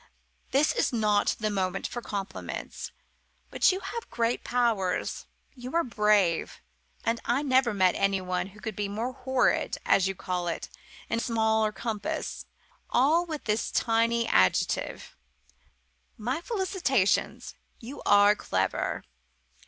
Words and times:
"This 0.49 0.73
is 0.73 0.91
not 0.91 1.35
the 1.39 1.51
moment 1.51 1.85
for 1.85 2.01
compliments 2.01 2.91
but 3.51 3.71
you 3.71 3.81
have 3.81 4.09
great 4.09 4.43
powers. 4.43 5.27
You 5.53 5.75
are 5.75 5.83
brave, 5.83 6.59
and 7.03 7.21
I 7.23 7.43
never 7.43 7.71
met 7.71 7.93
anyone 7.93 8.47
who 8.47 8.59
could 8.59 8.75
be 8.75 8.87
more 8.89 9.13
'horrid,' 9.13 9.77
as 9.85 10.07
you 10.07 10.15
call 10.15 10.47
it, 10.47 10.69
in 11.07 11.19
smaller 11.19 11.71
compass, 11.71 12.47
all 12.89 13.27
with 13.27 13.47
one 13.47 13.53
little 13.53 13.71
tiny 13.75 14.27
adjective. 14.27 15.15
My 16.17 16.41
felicitations. 16.41 17.53
You 17.79 18.01
are 18.03 18.33
clever. 18.35 19.03